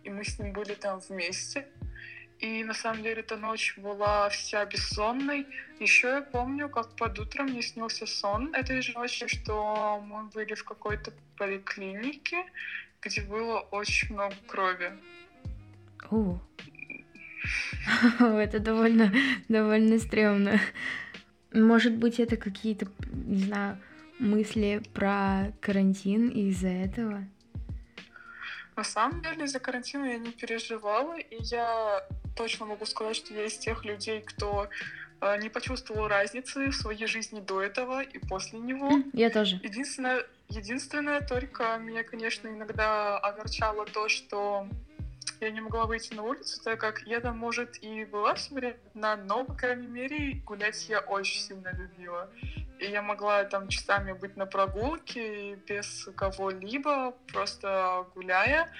и 0.04 0.10
мы 0.10 0.24
с 0.24 0.38
ним 0.38 0.52
были 0.52 0.74
там 0.74 1.00
вместе. 1.00 1.66
И 2.38 2.62
на 2.64 2.74
самом 2.74 3.02
деле 3.02 3.20
эта 3.20 3.36
ночь 3.36 3.78
была 3.78 4.28
вся 4.28 4.64
бессонной. 4.66 5.46
Еще 5.80 6.08
я 6.08 6.20
помню, 6.20 6.68
как 6.68 6.94
под 6.96 7.18
утром 7.18 7.46
мне 7.46 7.62
снился 7.62 8.04
сон 8.04 8.54
этой 8.54 8.82
же 8.82 8.92
ночи, 8.92 9.26
что 9.26 10.00
мы 10.04 10.24
были 10.24 10.52
в 10.52 10.64
какой-то 10.64 11.12
поликлинике, 11.38 12.44
где 13.06 13.22
было 13.22 13.60
очень 13.70 14.12
много 14.14 14.34
крови. 14.46 14.92
О, 16.10 16.38
это 18.20 18.58
довольно, 18.58 19.12
довольно 19.48 19.98
стрёмно. 19.98 20.60
Может 21.52 21.94
быть, 21.94 22.20
это 22.20 22.36
какие-то, 22.36 22.86
не 23.12 23.44
знаю, 23.44 23.78
мысли 24.18 24.82
про 24.92 25.52
карантин 25.60 26.28
из-за 26.28 26.68
этого? 26.68 27.24
На 28.76 28.84
самом 28.84 29.22
деле, 29.22 29.44
из-за 29.44 29.58
карантина 29.58 30.04
я 30.04 30.18
не 30.18 30.32
переживала, 30.32 31.18
и 31.18 31.36
я 31.44 32.06
точно 32.36 32.66
могу 32.66 32.84
сказать, 32.84 33.16
что 33.16 33.32
я 33.32 33.46
из 33.46 33.56
тех 33.56 33.84
людей, 33.84 34.20
кто 34.20 34.68
э, 35.22 35.38
не 35.40 35.48
почувствовал 35.48 36.08
разницы 36.08 36.68
в 36.68 36.74
своей 36.74 37.06
жизни 37.06 37.40
до 37.40 37.62
этого 37.62 38.02
и 38.02 38.18
после 38.18 38.58
него. 38.58 38.90
Я 39.14 39.30
тоже. 39.30 39.60
Единственное, 39.62 40.26
Единственное, 40.48 41.20
только 41.20 41.76
меня, 41.78 42.04
конечно, 42.04 42.48
иногда 42.48 43.18
огорчало 43.18 43.84
то, 43.86 44.08
что 44.08 44.68
я 45.40 45.50
не 45.50 45.60
могла 45.60 45.86
выйти 45.86 46.14
на 46.14 46.22
улицу, 46.22 46.62
так 46.62 46.80
как 46.80 47.02
я 47.02 47.20
там, 47.20 47.36
может, 47.38 47.82
и 47.82 48.04
была 48.04 48.34
все 48.34 48.54
время 48.54 48.76
но, 48.94 49.44
по 49.44 49.54
крайней 49.54 49.86
мере, 49.86 50.34
гулять 50.44 50.88
я 50.88 51.00
очень 51.00 51.40
сильно 51.40 51.72
любила. 51.72 52.30
И 52.78 52.86
я 52.86 53.02
могла 53.02 53.44
там 53.44 53.68
часами 53.68 54.12
быть 54.12 54.36
на 54.36 54.46
прогулке 54.46 55.54
без 55.54 56.08
кого-либо, 56.14 57.12
просто 57.32 58.06
гуляя. 58.14 58.72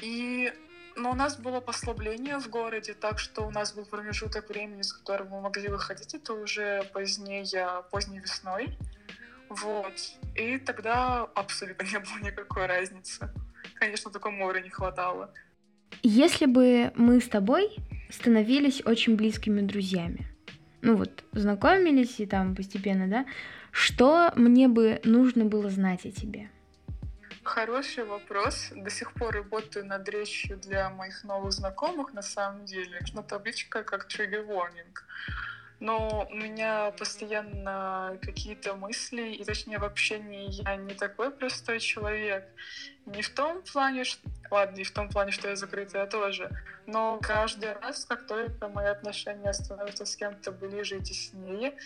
И 0.00 0.52
но 0.96 1.10
у 1.10 1.14
нас 1.14 1.36
было 1.36 1.60
послабление 1.60 2.38
в 2.38 2.48
городе, 2.48 2.94
так 2.94 3.18
что 3.18 3.42
у 3.42 3.50
нас 3.50 3.72
был 3.72 3.84
промежуток 3.84 4.48
времени, 4.48 4.82
с 4.82 4.92
которым 4.92 5.28
мы 5.28 5.40
могли 5.40 5.68
выходить. 5.68 6.14
Это 6.14 6.34
уже 6.34 6.84
позднее, 6.92 7.82
поздней 7.90 8.20
весной. 8.20 8.78
Вот. 9.62 9.92
И 10.34 10.58
тогда 10.58 11.22
абсолютно 11.34 11.84
не 11.84 11.98
было 11.98 12.30
никакой 12.30 12.66
разницы. 12.66 13.30
Конечно, 13.74 14.10
только 14.10 14.30
моря 14.30 14.60
не 14.60 14.70
хватало. 14.70 15.32
Если 16.02 16.46
бы 16.46 16.92
мы 16.96 17.20
с 17.20 17.28
тобой 17.28 17.76
становились 18.10 18.82
очень 18.84 19.16
близкими 19.16 19.60
друзьями, 19.60 20.26
ну 20.82 20.96
вот, 20.96 21.24
знакомились 21.32 22.20
и 22.20 22.26
там 22.26 22.54
постепенно, 22.54 23.08
да, 23.08 23.26
что 23.70 24.32
мне 24.36 24.68
бы 24.68 25.00
нужно 25.04 25.44
было 25.44 25.70
знать 25.70 26.04
о 26.04 26.10
тебе? 26.10 26.50
Хороший 27.42 28.04
вопрос. 28.04 28.72
До 28.74 28.90
сих 28.90 29.12
пор 29.12 29.34
работаю 29.34 29.84
над 29.86 30.08
речью 30.08 30.56
для 30.56 30.90
моих 30.90 31.24
новых 31.24 31.52
знакомых, 31.52 32.12
на 32.14 32.22
самом 32.22 32.64
деле. 32.64 33.00
Но 33.12 33.22
табличка 33.22 33.82
как 33.82 34.06
trigger 34.08 34.46
warning 34.46 34.94
но 35.84 36.26
у 36.30 36.34
меня 36.34 36.92
постоянно 36.92 38.18
какие-то 38.22 38.74
мысли, 38.74 39.34
и 39.34 39.44
точнее 39.44 39.78
в 39.78 39.84
общении 39.84 40.48
я 40.62 40.76
не 40.76 40.94
такой 40.94 41.30
простой 41.30 41.78
человек. 41.78 42.48
Не 43.04 43.20
в 43.20 43.28
том 43.28 43.60
плане, 43.60 44.04
что... 44.04 44.26
Ладно, 44.50 44.80
и 44.80 44.84
в 44.84 44.92
том 44.92 45.10
плане, 45.10 45.30
что 45.30 45.50
я 45.50 45.56
закрытая 45.56 46.06
тоже. 46.06 46.50
Но 46.86 47.18
каждый 47.20 47.74
раз, 47.74 48.06
как 48.06 48.26
только 48.26 48.68
мои 48.68 48.86
отношения 48.86 49.52
становятся 49.52 50.06
с 50.06 50.16
кем-то 50.16 50.52
ближе 50.52 50.96
и 50.96 51.02
теснее, 51.02 51.76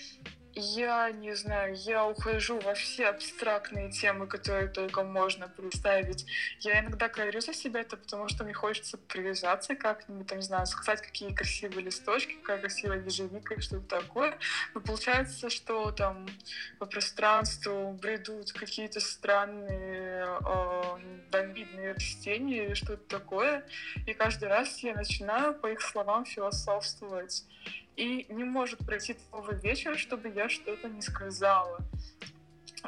я 0.59 1.11
не 1.11 1.35
знаю, 1.35 1.75
я 1.77 2.07
ухожу 2.07 2.59
во 2.61 2.75
все 2.75 3.09
абстрактные 3.09 3.91
темы, 3.91 4.27
которые 4.27 4.69
только 4.69 5.05
можно 5.05 5.49
представить. 5.49 6.27
Я 6.61 6.81
иногда 6.81 7.09
говорю 7.09 7.41
за 7.41 7.55
себя 7.55 7.81
это, 7.81 7.97
потому 7.97 8.29
что 8.29 8.45
мне 8.45 8.55
хочется 8.55 8.99
привязаться 8.99 9.77
как-нибудь, 9.77 10.27
там, 10.27 10.39
не 10.39 10.45
знаю, 10.45 10.67
сказать, 10.67 11.01
какие 11.01 11.33
красивые 11.33 11.85
листочки, 11.85 12.35
какая 12.35 12.59
красивая 12.59 13.01
ежевика 13.01 13.55
и 13.55 13.61
что-то 13.61 14.01
такое. 14.01 14.39
Но 14.75 14.81
получается, 14.81 15.49
что 15.49 15.93
там 15.93 16.27
по 16.79 16.87
пространству 16.87 17.93
бредут 17.93 18.53
какие-то 18.53 19.01
странные 19.01 20.27
э, 20.45 21.93
растения 21.95 22.67
или 22.67 22.75
что-то 22.75 23.05
такое. 23.09 23.65
И 24.07 24.15
каждый 24.15 24.49
раз 24.49 24.79
я 24.81 24.95
начинаю 24.95 25.55
по 25.55 25.69
их 25.69 25.81
словам 25.81 26.25
философствовать. 26.25 27.45
И 27.99 28.27
не 28.29 28.45
может 28.45 28.79
пройти 28.87 29.17
целый 29.29 29.61
вечер, 29.61 29.99
чтобы 29.99 30.29
я 30.29 30.49
что-то 30.49 30.89
не 30.89 31.03
сказала. 31.03 31.81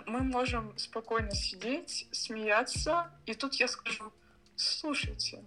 Мы 0.07 0.21
можем 0.21 0.73
спокойно 0.79 1.33
сидеть, 1.33 2.07
смеяться, 2.12 3.11
и 3.26 3.35
тут 3.35 3.55
я 3.55 3.67
скажу, 3.67 4.12
слушайте, 4.55 5.43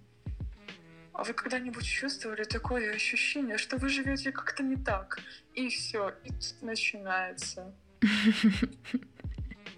а 1.13 1.23
вы 1.23 1.31
когда-нибудь 1.31 1.85
чувствовали 1.85 2.43
такое 2.43 2.93
ощущение, 2.93 3.57
что 3.57 3.77
вы 3.77 3.87
живете 3.87 4.33
как-то 4.33 4.63
не 4.63 4.75
так? 4.75 5.19
И 5.53 5.69
все, 5.69 6.13
и 6.25 6.29
тут 6.29 6.61
начинается. 6.61 7.73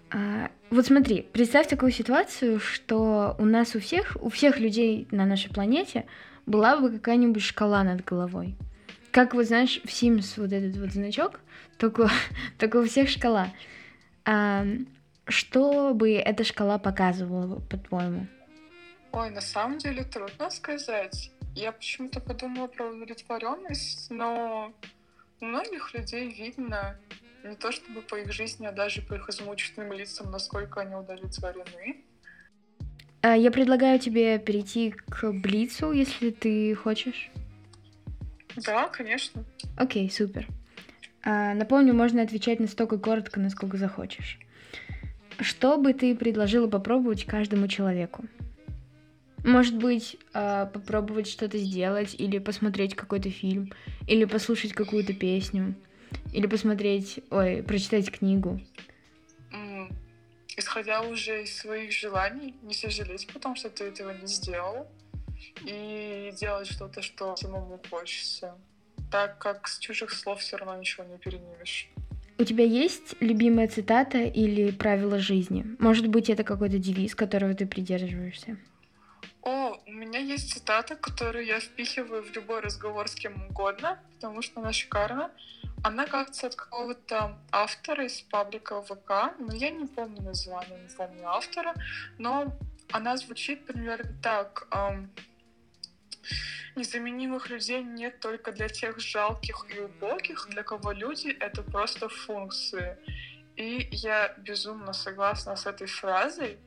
А, 0.08 0.52
вот 0.70 0.86
смотри, 0.86 1.22
представь 1.32 1.66
такую 1.66 1.90
ситуацию, 1.90 2.60
что 2.60 3.34
у 3.40 3.44
нас 3.44 3.74
у 3.74 3.80
всех, 3.80 4.16
у 4.20 4.28
всех 4.30 4.60
людей 4.60 5.08
на 5.10 5.26
нашей 5.26 5.52
планете 5.52 6.06
была 6.46 6.76
бы 6.76 6.90
какая-нибудь 6.90 7.42
шкала 7.42 7.82
над 7.82 8.04
головой. 8.04 8.56
Как 9.16 9.32
вот 9.32 9.46
знаешь, 9.46 9.80
в 9.82 9.86
Sims 9.86 10.34
вот 10.36 10.52
этот 10.52 10.76
вот 10.76 10.92
значок, 10.92 11.40
только, 11.78 12.10
только 12.58 12.76
у 12.76 12.84
всех 12.84 13.08
шкала. 13.08 13.48
А, 14.26 14.66
что 15.26 15.94
бы 15.94 16.12
эта 16.12 16.44
шкала 16.44 16.76
показывала, 16.76 17.58
по-твоему? 17.60 18.26
Ой, 19.12 19.30
на 19.30 19.40
самом 19.40 19.78
деле 19.78 20.04
трудно 20.04 20.50
сказать. 20.50 21.30
Я 21.54 21.72
почему-то 21.72 22.20
подумала 22.20 22.66
про 22.66 22.90
удовлетворенность, 22.90 24.10
но 24.10 24.74
у 25.40 25.44
многих 25.46 25.94
людей 25.94 26.30
видно 26.30 26.98
не 27.42 27.56
то 27.56 27.72
чтобы 27.72 28.02
по 28.02 28.16
их 28.16 28.30
жизни, 28.34 28.66
а 28.66 28.72
даже 28.72 29.00
по 29.00 29.14
их 29.14 29.30
измученным 29.30 29.94
лицам, 29.94 30.30
насколько 30.30 30.82
они 30.82 30.94
удовлетворены. 30.94 32.04
А, 33.22 33.34
я 33.34 33.50
предлагаю 33.50 33.98
тебе 33.98 34.38
перейти 34.38 34.90
к 34.90 35.32
Блицу, 35.32 35.92
если 35.92 36.28
ты 36.30 36.74
хочешь. 36.74 37.30
Да, 38.56 38.88
конечно. 38.88 39.44
Окей, 39.76 40.10
супер. 40.10 40.46
А, 41.22 41.54
напомню, 41.54 41.94
можно 41.94 42.22
отвечать 42.22 42.60
настолько 42.60 42.98
коротко, 42.98 43.40
насколько 43.40 43.76
захочешь. 43.76 44.38
Что 45.40 45.76
бы 45.76 45.92
ты 45.92 46.14
предложила 46.14 46.68
попробовать 46.68 47.24
каждому 47.24 47.68
человеку? 47.68 48.24
Может 49.44 49.76
быть, 49.76 50.16
э, 50.34 50.66
попробовать 50.72 51.28
что-то 51.28 51.58
сделать, 51.58 52.14
или 52.18 52.38
посмотреть 52.38 52.94
какой-то 52.94 53.30
фильм, 53.30 53.72
или 54.06 54.24
послушать 54.24 54.72
какую-то 54.72 55.12
песню, 55.12 55.74
или 56.32 56.46
посмотреть, 56.46 57.20
ой, 57.30 57.62
прочитать 57.62 58.10
книгу. 58.10 58.60
Исходя 60.58 61.02
уже 61.02 61.42
из 61.42 61.54
своих 61.54 61.92
желаний, 61.92 62.54
не 62.62 62.72
сожалеть 62.72 63.28
потом, 63.32 63.56
что 63.56 63.68
ты 63.68 63.84
этого 63.84 64.12
не 64.12 64.26
сделал, 64.26 64.88
и 65.64 66.32
делать 66.38 66.70
что-то, 66.70 67.02
что 67.02 67.36
самому 67.36 67.80
хочется, 67.90 68.56
так 69.10 69.38
как 69.38 69.68
с 69.68 69.78
чужих 69.78 70.10
слов 70.10 70.40
все 70.40 70.56
равно 70.56 70.76
ничего 70.76 71.04
не 71.04 71.18
перенимешь. 71.18 71.88
У 72.38 72.44
тебя 72.44 72.64
есть 72.64 73.14
любимая 73.20 73.66
цитата 73.66 74.18
или 74.18 74.70
правило 74.70 75.18
жизни? 75.18 75.64
Может 75.78 76.08
быть, 76.08 76.28
это 76.28 76.44
какой-то 76.44 76.78
девиз, 76.78 77.14
которого 77.14 77.54
ты 77.54 77.66
придерживаешься? 77.66 78.58
О, 79.40 79.78
у 79.86 79.90
меня 79.90 80.18
есть 80.18 80.52
цитата, 80.52 80.96
которую 80.96 81.46
я 81.46 81.60
впихиваю 81.60 82.22
в 82.22 82.34
любой 82.34 82.60
разговор 82.60 83.08
с 83.08 83.14
кем 83.14 83.46
угодно, 83.48 83.98
потому 84.14 84.42
что 84.42 84.60
она 84.60 84.72
шикарна. 84.72 85.30
Она, 85.82 86.06
кажется, 86.06 86.48
от 86.48 86.56
какого-то 86.56 87.38
автора 87.52 88.04
из 88.04 88.20
паблика 88.22 88.82
ВК, 88.82 89.34
но 89.38 89.54
я 89.54 89.70
не 89.70 89.86
помню 89.86 90.20
название, 90.20 90.78
не 90.78 90.94
помню 90.94 91.28
автора, 91.28 91.74
но 92.18 92.52
она 92.92 93.16
звучит 93.16 93.66
примерно 93.66 94.12
так. 94.22 94.68
эм, 94.70 95.10
Незаменимых 96.76 97.48
людей 97.48 97.82
нет 97.82 98.20
только 98.20 98.52
для 98.52 98.68
тех 98.68 99.00
жалких 99.00 99.64
и 99.74 99.80
убогих, 99.80 100.46
для 100.50 100.62
кого 100.62 100.92
люди— 100.92 101.28
это 101.40 101.62
просто 101.62 102.10
функции. 102.10 102.98
И 103.56 103.88
я 103.90 104.34
безумно 104.36 104.92
согласна 104.92 105.56
с 105.56 105.64
этой 105.64 105.86
фразой, 105.86 106.58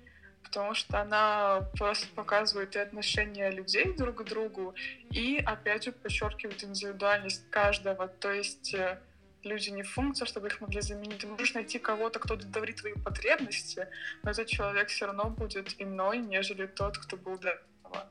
потому 0.41 0.73
что 0.73 0.99
она 0.99 1.69
просто 1.77 2.07
показывает 2.15 2.75
и 2.75 2.79
отношения 2.79 3.51
людей 3.51 3.93
друг 3.95 4.23
к 4.23 4.23
другу, 4.23 4.73
и 5.11 5.37
опять 5.37 5.83
же 5.83 5.91
подчеркивает 5.91 6.63
индивидуальность 6.63 7.47
каждого. 7.51 8.07
То 8.07 8.31
есть 8.31 8.73
э, 8.73 8.99
люди 9.43 9.69
не 9.69 9.83
функция, 9.83 10.25
чтобы 10.25 10.47
их 10.47 10.61
могли 10.61 10.81
заменить. 10.81 11.19
Ты 11.19 11.27
можешь 11.27 11.53
найти 11.53 11.79
кого-то, 11.79 12.19
кто 12.19 12.33
удовлетворит 12.33 12.77
твои 12.77 12.93
потребности, 12.93 13.87
но 14.23 14.31
этот 14.31 14.47
человек 14.47 14.89
все 14.89 15.05
равно 15.05 15.29
будет 15.29 15.75
иной, 15.79 16.19
нежели 16.19 16.67
тот, 16.67 16.97
кто 16.97 17.17
был 17.17 17.37
до 17.37 17.49
этого. 17.49 18.09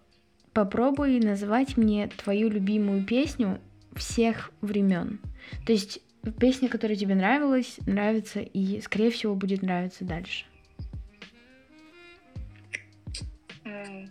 Попробуй 0.52 1.20
назвать 1.20 1.76
мне 1.76 2.08
твою 2.08 2.48
любимую 2.48 3.04
песню 3.04 3.60
всех 3.94 4.50
времен. 4.60 5.20
То 5.66 5.72
есть 5.72 6.00
песня, 6.40 6.68
которая 6.68 6.96
тебе 6.96 7.14
нравилась, 7.14 7.78
нравится 7.86 8.40
и, 8.40 8.80
скорее 8.80 9.10
всего, 9.10 9.34
будет 9.34 9.62
нравиться 9.62 10.04
дальше. 10.04 10.46
М, 13.64 14.10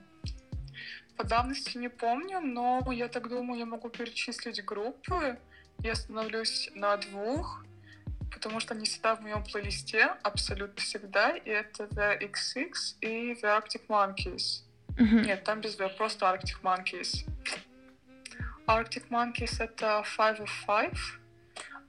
По 1.15 1.24
давности 1.24 1.78
не 1.78 1.89
помню, 1.89 2.39
но 2.42 2.92
я 2.92 3.08
так 3.08 3.28
думаю, 3.28 3.60
я 3.60 3.65
могу 3.65 3.89
перечислить 3.89 4.63
группы. 4.63 5.39
Я 5.84 5.92
остановлюсь 5.92 6.70
на 6.76 6.98
двух, 6.98 7.63
потому 8.32 8.60
что 8.60 8.74
они 8.74 8.86
всегда 8.86 9.16
в 9.16 9.22
моем 9.22 9.44
плейлисте, 9.44 10.06
абсолютно 10.24 10.82
всегда. 10.82 11.32
И 11.38 11.50
это 11.50 11.86
The 11.86 12.20
XX 12.20 12.72
и 13.02 13.34
The 13.34 13.62
Arctic 13.62 13.88
Monkeys. 13.88 14.63
Мгм. 14.98 15.22
Нет, 15.24 15.44
там 15.44 15.62
без 15.62 15.78
V, 15.78 15.90
просто 15.90 16.26
Arctic 16.26 16.62
Monkeys. 16.62 17.26
Arctic 18.66 19.08
Monkeys 19.10 19.63
это 19.63 20.04
Five 20.18 20.40
of 20.40 20.50
Five, 20.68 20.98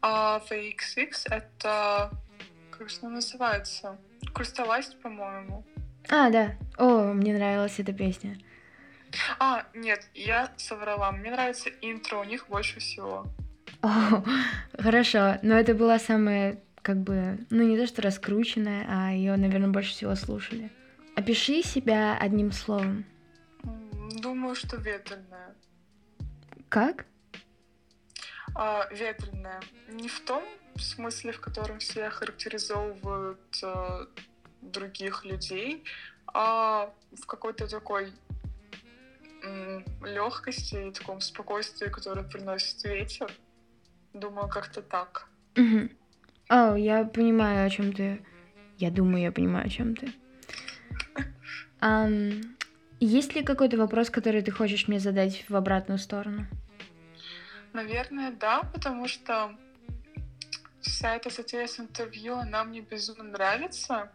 а 0.00 0.40
The 0.48 0.74
XX 0.76 1.12
это... 1.30 2.10
Как 2.70 2.88
же 2.88 2.98
она 3.02 3.10
называется? 3.16 3.98
Crystallized, 4.34 5.00
по-моему. 5.00 5.64
А, 6.08 6.30
да. 6.30 6.56
О, 6.76 7.12
мне 7.12 7.34
нравилась 7.34 7.80
эта 7.80 7.92
песня. 7.92 8.38
А, 9.40 9.66
нет, 9.74 10.06
я 10.14 10.52
соврала. 10.56 11.10
Мне 11.10 11.30
нравится 11.30 11.70
интро 11.80 12.18
у 12.18 12.24
них 12.24 12.46
больше 12.48 12.78
всего. 12.78 13.26
О, 13.82 14.22
хорошо. 14.78 15.38
Но 15.42 15.54
это 15.54 15.74
была 15.74 15.98
самая, 15.98 16.60
как 16.82 16.98
бы, 16.98 17.38
ну 17.50 17.62
не 17.62 17.76
то 17.76 17.86
что 17.86 18.02
раскрученная, 18.02 18.86
а 18.88 19.12
ее, 19.12 19.36
наверное, 19.36 19.68
больше 19.68 19.90
всего 19.90 20.14
слушали. 20.14 20.70
Опиши 21.16 21.62
себя 21.62 22.16
одним 22.16 22.52
словом. 22.52 23.04
Думаю, 24.22 24.54
что 24.54 24.76
ветреная. 24.76 25.54
Как? 26.68 27.06
А, 28.54 28.88
ветреная. 28.92 29.60
Не 29.88 30.08
в 30.08 30.20
том 30.20 30.42
смысле, 30.76 31.32
в 31.32 31.40
котором 31.40 31.78
все 31.78 32.08
характеризовывают 32.10 33.40
а, 33.62 34.06
других 34.62 35.24
людей, 35.24 35.84
а 36.26 36.92
в 37.12 37.26
какой-то 37.26 37.68
такой 37.68 38.12
легкости 40.02 40.88
и 40.88 40.92
таком 40.92 41.20
спокойствии, 41.20 41.88
которое 41.88 42.22
приносит 42.22 42.82
ветер. 42.84 43.30
Думаю, 44.12 44.48
как-то 44.48 44.82
так. 44.82 45.28
Мгм. 45.56 45.90
О, 46.48 46.76
я 46.76 47.04
понимаю, 47.04 47.66
о 47.66 47.70
чем 47.70 47.92
ты. 47.92 48.20
Я 48.78 48.90
думаю, 48.90 49.22
я 49.22 49.32
понимаю, 49.32 49.66
о 49.66 49.68
чем 49.68 49.94
ты. 49.94 50.12
Ам, 51.80 52.40
есть 53.00 53.34
ли 53.34 53.42
какой-то 53.42 53.76
вопрос, 53.76 54.10
который 54.10 54.42
ты 54.42 54.50
хочешь 54.50 54.88
мне 54.88 54.98
задать 54.98 55.44
в 55.48 55.56
обратную 55.56 55.98
сторону? 55.98 56.46
Наверное, 57.72 58.32
да, 58.32 58.62
потому 58.62 59.08
что 59.08 59.56
вся 60.80 61.14
эта 61.14 61.30
затея 61.30 61.66
с 61.66 61.78
интервью, 61.78 62.36
она 62.36 62.64
мне 62.64 62.80
безумно 62.80 63.24
нравится. 63.24 64.10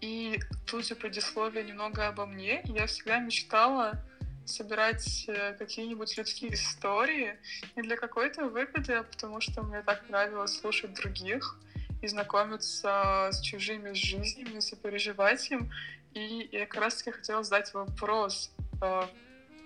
И 0.00 0.38
тут 0.66 0.86
же 0.86 0.94
предисловие 0.94 1.64
немного 1.64 2.06
обо 2.06 2.26
мне. 2.26 2.62
Я 2.64 2.86
всегда 2.86 3.18
мечтала 3.18 4.04
собирать 4.48 5.24
э, 5.28 5.54
какие-нибудь 5.54 6.16
людские 6.16 6.54
истории 6.54 7.38
не 7.76 7.82
для 7.82 7.96
какой-то 7.96 8.46
выгоды, 8.46 8.94
а 8.94 9.02
потому 9.02 9.40
что 9.40 9.62
мне 9.62 9.82
так 9.82 10.08
нравилось 10.08 10.58
слушать 10.58 10.94
других 10.94 11.58
и 12.02 12.06
знакомиться 12.08 13.28
с 13.32 13.40
чужими 13.40 13.92
жизнями, 13.92 14.60
сопереживать 14.60 15.50
им. 15.50 15.70
И 16.14 16.48
я 16.52 16.66
как 16.66 16.82
раз 16.82 16.96
таки 16.96 17.10
хотела 17.10 17.42
задать 17.42 17.72
вопрос. 17.74 18.50
э, 18.82 19.02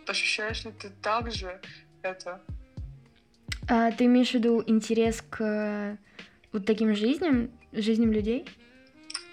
Ощущаешь 0.07 0.65
ли 0.65 0.73
ты 0.73 0.91
также 0.91 1.61
это? 2.03 2.41
А, 3.69 3.93
ты 3.93 4.07
имеешь 4.07 4.31
в 4.31 4.35
виду 4.35 4.63
интерес 4.67 5.23
к 5.23 5.41
э, 5.41 5.97
вот 6.53 6.67
таким 6.67 6.95
жизням, 6.95 7.51
жизням 7.73 8.13
людей? 8.13 8.45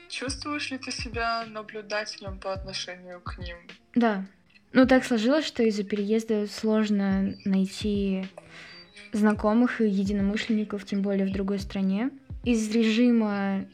Чувствуешь 0.07 0.71
ли 0.71 0.77
ты 0.77 0.91
себя 0.91 1.45
наблюдателем 1.47 2.39
по 2.39 2.53
отношению 2.53 3.21
к 3.21 3.37
ним? 3.39 3.57
Да. 3.95 4.25
Ну, 4.71 4.85
так 4.85 5.03
сложилось, 5.03 5.45
что 5.45 5.63
из-за 5.63 5.83
переезда 5.83 6.45
сложно 6.47 7.35
найти 7.43 8.25
знакомых 9.11 9.81
и 9.81 9.89
единомышленников, 9.89 10.85
тем 10.85 11.01
более 11.01 11.25
в 11.25 11.31
другой 11.31 11.59
стране. 11.59 12.11
Из 12.43 12.69
режима 12.73 13.65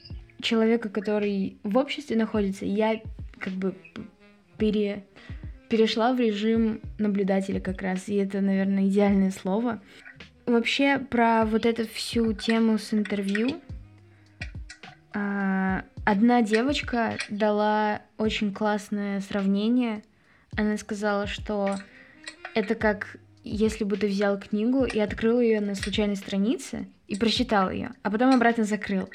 человека, 0.41 0.89
который 0.89 1.57
в 1.63 1.77
обществе 1.77 2.15
находится, 2.15 2.65
я 2.65 3.01
как 3.39 3.53
бы 3.53 3.75
пере, 4.57 5.05
перешла 5.69 6.13
в 6.13 6.19
режим 6.19 6.81
наблюдателя 6.97 7.59
как 7.59 7.81
раз, 7.81 8.07
и 8.07 8.15
это, 8.15 8.41
наверное, 8.41 8.87
идеальное 8.87 9.31
слово. 9.31 9.81
Вообще, 10.45 10.99
про 10.99 11.45
вот 11.45 11.65
эту 11.65 11.87
всю 11.87 12.31
тему 12.33 12.77
с 12.77 12.93
интервью, 12.93 13.59
а, 15.13 15.83
одна 16.05 16.41
девочка 16.41 17.17
дала 17.29 18.01
очень 18.17 18.53
классное 18.53 19.21
сравнение. 19.21 20.03
Она 20.57 20.77
сказала, 20.77 21.27
что 21.27 21.77
Это 22.53 22.75
как 22.75 23.17
если 23.45 23.83
бы 23.83 23.95
ты 23.95 24.07
взял 24.07 24.39
книгу 24.39 24.85
и 24.85 24.99
открыл 24.99 25.39
ее 25.39 25.61
на 25.61 25.75
случайной 25.75 26.15
странице 26.15 26.87
и 27.07 27.15
прочитал 27.15 27.69
ее, 27.69 27.91
а 28.01 28.09
потом 28.09 28.33
обратно 28.33 28.63
закрыл. 28.63 29.07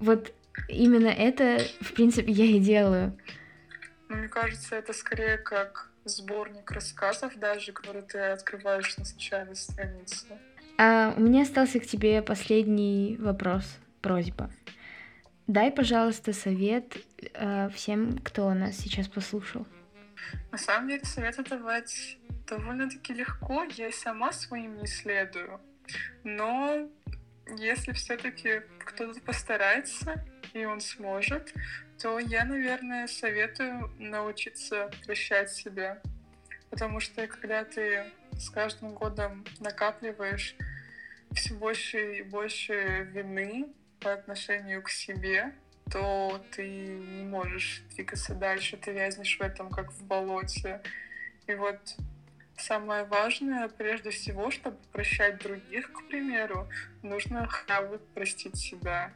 Вот 0.00 0.32
именно 0.68 1.08
это, 1.08 1.60
в 1.80 1.92
принципе, 1.92 2.32
я 2.32 2.46
и 2.46 2.58
делаю. 2.58 3.16
Ну, 4.08 4.16
мне 4.16 4.28
кажется, 4.28 4.76
это 4.76 4.94
скорее 4.94 5.36
как 5.36 5.90
сборник 6.04 6.70
рассказов 6.70 7.38
даже, 7.38 7.72
который 7.72 8.02
ты 8.02 8.18
открываешь 8.18 8.96
на 8.96 9.04
случайной 9.04 9.56
странице. 9.56 10.26
А 10.78 11.12
у 11.16 11.20
меня 11.20 11.42
остался 11.42 11.78
к 11.78 11.86
тебе 11.86 12.22
последний 12.22 13.18
вопрос, 13.20 13.64
просьба. 14.00 14.50
Дай, 15.46 15.70
пожалуйста, 15.70 16.32
совет 16.32 16.96
э, 17.34 17.68
всем, 17.74 18.18
кто 18.18 18.52
нас 18.54 18.76
сейчас 18.76 19.08
послушал. 19.08 19.66
На 20.50 20.58
самом 20.58 20.88
деле, 20.88 21.04
советы 21.04 21.42
давать 21.44 22.18
довольно-таки 22.46 23.14
легко. 23.14 23.64
Я 23.64 23.92
сама 23.92 24.32
своим 24.32 24.76
не 24.78 24.86
следую. 24.86 25.60
Но 26.24 26.88
если 27.56 27.92
все-таки 27.92 28.62
кто-то 28.78 29.20
постарается, 29.20 30.24
и 30.52 30.64
он 30.64 30.80
сможет, 30.80 31.52
то 32.00 32.18
я, 32.18 32.44
наверное, 32.44 33.06
советую 33.06 33.90
научиться 33.98 34.90
прощать 35.04 35.50
себя. 35.50 36.00
Потому 36.70 37.00
что 37.00 37.26
когда 37.26 37.64
ты 37.64 38.10
с 38.32 38.50
каждым 38.50 38.94
годом 38.94 39.44
накапливаешь 39.60 40.54
все 41.32 41.54
больше 41.54 42.18
и 42.18 42.22
больше 42.22 43.08
вины 43.12 43.68
по 44.00 44.12
отношению 44.12 44.82
к 44.82 44.90
себе, 44.90 45.52
то 45.90 46.42
ты 46.52 46.66
не 46.66 47.24
можешь 47.24 47.82
двигаться 47.94 48.34
дальше, 48.34 48.76
ты 48.76 48.92
вязнешь 48.92 49.38
в 49.38 49.40
этом, 49.40 49.70
как 49.70 49.92
в 49.92 50.04
болоте. 50.04 50.80
И 51.46 51.54
вот 51.54 51.96
самое 52.56 53.04
важное, 53.04 53.68
прежде 53.68 54.10
всего, 54.10 54.50
чтобы 54.50 54.76
прощать 54.92 55.38
других, 55.42 55.92
к 55.92 56.06
примеру, 56.08 56.68
нужно 57.02 57.48
бы 57.66 57.98
простить 58.14 58.56
себя. 58.56 59.12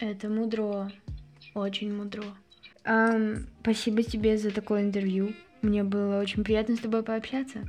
Это 0.00 0.28
мудро, 0.28 0.90
очень 1.54 1.94
мудро. 1.94 2.24
Um, 2.84 3.48
спасибо 3.62 4.02
тебе 4.02 4.38
за 4.38 4.52
такое 4.52 4.82
интервью. 4.82 5.34
Мне 5.62 5.82
было 5.82 6.20
очень 6.20 6.44
приятно 6.44 6.76
с 6.76 6.80
тобой 6.80 7.02
пообщаться. 7.02 7.64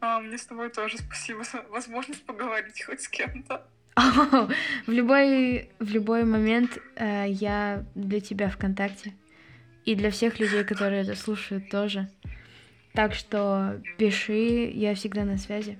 А, 0.00 0.20
мне 0.20 0.38
с 0.38 0.46
тобой 0.46 0.70
тоже 0.70 0.98
спасибо 0.98 1.42
за 1.42 1.62
возможность 1.62 2.24
поговорить 2.24 2.82
хоть 2.84 3.02
с 3.02 3.08
кем-то. 3.08 3.66
В 3.96 4.90
любой 4.90 5.70
в 5.78 5.88
любой 5.88 6.24
момент 6.24 6.78
э, 6.96 7.26
я 7.28 7.84
для 7.94 8.20
тебя 8.20 8.50
ВКонтакте 8.50 9.14
и 9.84 9.94
для 9.94 10.10
всех 10.10 10.38
людей, 10.38 10.64
которые 10.64 11.02
это 11.02 11.14
слушают 11.14 11.70
тоже. 11.70 12.10
Так 12.92 13.14
что 13.14 13.80
пиши, 13.98 14.70
я 14.74 14.94
всегда 14.94 15.24
на 15.24 15.38
связи. 15.38 15.78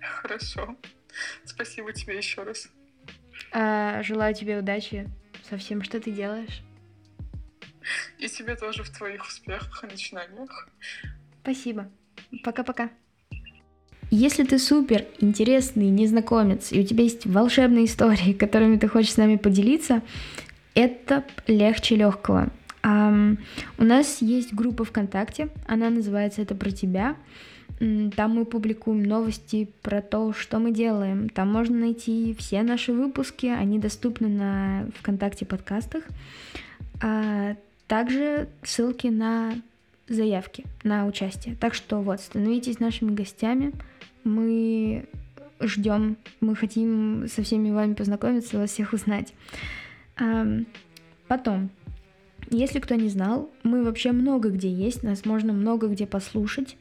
Хорошо. 0.00 0.76
Спасибо 1.44 1.92
тебе 1.92 2.16
еще 2.16 2.42
раз. 2.42 2.68
А, 3.52 4.02
желаю 4.02 4.34
тебе 4.34 4.58
удачи 4.58 5.08
со 5.48 5.56
всем, 5.56 5.82
что 5.82 6.00
ты 6.00 6.10
делаешь. 6.10 6.62
И 8.18 8.28
тебе 8.28 8.56
тоже 8.56 8.82
в 8.82 8.90
твоих 8.90 9.24
успехах 9.26 9.84
и 9.84 9.86
начинаниях. 9.86 10.68
Спасибо. 11.42 11.90
Пока-пока. 12.42 12.90
Если 14.10 14.44
ты 14.44 14.58
супер 14.58 15.04
интересный 15.18 15.88
незнакомец, 15.88 16.72
и 16.72 16.80
у 16.80 16.84
тебя 16.84 17.04
есть 17.04 17.26
волшебные 17.26 17.86
истории, 17.86 18.32
которыми 18.38 18.76
ты 18.76 18.88
хочешь 18.88 19.12
с 19.12 19.16
нами 19.16 19.36
поделиться, 19.36 20.02
это 20.74 21.24
легче 21.46 21.96
легкого. 21.96 22.48
Um, 22.82 23.38
у 23.78 23.84
нас 23.84 24.20
есть 24.20 24.52
группа 24.52 24.84
ВКонтакте, 24.84 25.48
она 25.66 25.88
называется 25.88 26.42
«Это 26.42 26.54
про 26.54 26.70
тебя». 26.70 27.16
Там 27.78 28.36
мы 28.36 28.44
публикуем 28.44 29.02
новости 29.02 29.68
про 29.82 30.00
то, 30.00 30.32
что 30.32 30.58
мы 30.58 30.70
делаем. 30.70 31.28
Там 31.28 31.52
можно 31.52 31.76
найти 31.76 32.34
все 32.38 32.62
наши 32.62 32.92
выпуски, 32.92 33.46
они 33.46 33.78
доступны 33.78 34.28
на 34.28 34.86
ВКонтакте 35.00 35.44
подкастах. 35.44 36.04
А 37.02 37.56
также 37.88 38.48
ссылки 38.62 39.08
на 39.08 39.54
заявки 40.08 40.64
на 40.82 41.06
участие. 41.06 41.56
Так 41.56 41.74
что 41.74 42.00
вот, 42.00 42.20
становитесь 42.20 42.80
нашими 42.80 43.14
гостями. 43.14 43.72
Мы 44.24 45.06
ждем, 45.60 46.16
мы 46.40 46.56
хотим 46.56 47.26
со 47.28 47.42
всеми 47.42 47.70
вами 47.70 47.94
познакомиться, 47.94 48.58
вас 48.58 48.70
всех 48.70 48.92
узнать. 48.92 49.32
Потом, 51.28 51.70
если 52.50 52.80
кто 52.80 52.94
не 52.94 53.08
знал, 53.08 53.50
мы 53.62 53.84
вообще 53.84 54.12
много 54.12 54.50
где 54.50 54.70
есть, 54.70 55.02
нас 55.02 55.24
можно 55.24 55.52
много 55.52 55.88
где 55.88 56.06
послушать. 56.06 56.76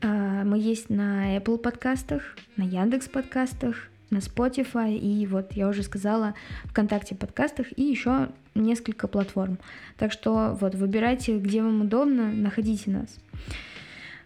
А, 0.00 0.44
мы 0.44 0.58
есть 0.58 0.90
на 0.90 1.36
Apple 1.36 1.58
подкастах, 1.58 2.36
на 2.56 2.62
Яндекс 2.62 3.08
подкастах, 3.08 3.88
на 4.10 4.18
Spotify 4.18 4.96
и 4.96 5.26
вот 5.26 5.52
я 5.52 5.68
уже 5.68 5.82
сказала 5.82 6.34
ВКонтакте 6.64 7.14
подкастах 7.14 7.66
и 7.76 7.82
еще 7.82 8.30
несколько 8.54 9.06
платформ. 9.06 9.58
Так 9.96 10.12
что 10.12 10.56
вот 10.60 10.74
выбирайте, 10.74 11.38
где 11.38 11.62
вам 11.62 11.82
удобно, 11.82 12.30
находите 12.32 12.90
нас. 12.90 13.18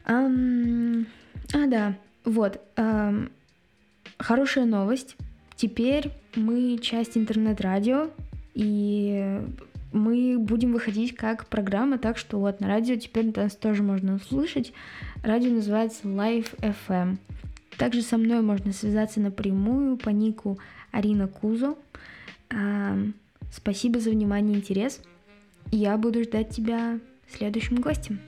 Um, 0.04 1.06
а 1.52 1.66
да, 1.66 1.96
вот 2.24 2.60
um, 2.76 3.30
хорошая 4.18 4.64
новость. 4.64 5.16
Теперь 5.56 6.10
мы 6.34 6.78
часть 6.78 7.16
интернет-радио 7.16 8.10
и 8.54 9.40
мы 9.92 10.38
будем 10.38 10.72
выходить 10.72 11.14
как 11.14 11.46
программа, 11.46 11.98
так 11.98 12.16
что 12.16 12.38
вот 12.38 12.60
на 12.60 12.68
радио 12.68 12.96
теперь 12.96 13.32
нас 13.36 13.54
тоже 13.54 13.82
можно 13.82 14.14
услышать. 14.14 14.72
Радио 15.22 15.50
называется 15.50 16.08
Live 16.08 16.58
FM. 16.60 17.18
Также 17.76 18.02
со 18.02 18.18
мной 18.18 18.42
можно 18.42 18.72
связаться 18.72 19.20
напрямую 19.20 19.96
по 19.96 20.10
нику 20.10 20.58
Арина 20.90 21.28
Кузо. 21.28 21.76
А, 22.50 22.98
спасибо 23.50 24.00
за 24.00 24.10
внимание 24.10 24.56
и 24.56 24.58
интерес. 24.58 25.00
Я 25.70 25.96
буду 25.96 26.22
ждать 26.22 26.50
тебя 26.50 26.98
следующим 27.28 27.76
гостем. 27.76 28.20